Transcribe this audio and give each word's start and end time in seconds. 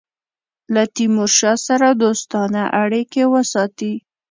له 0.73 0.83
تیمورشاه 0.95 1.57
سره 1.67 1.87
دوستانه 2.01 2.61
اړېکي 2.83 3.23
وساتي. 3.33 3.93